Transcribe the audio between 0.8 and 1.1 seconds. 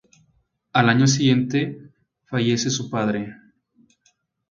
año